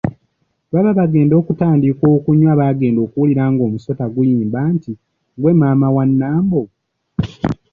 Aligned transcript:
Baba 0.71 0.91
bagenda 0.99 1.33
okutandika 1.41 2.03
okunywa 2.15 2.53
bagenda 2.61 2.99
okuwulira 3.05 3.43
ng’omusota 3.51 4.05
guyimba 4.13 4.59
nti, 4.75 4.91
“gwe 5.39 5.53
maama 5.59 5.87
wa 5.95 6.03
Nambo?" 6.19 6.61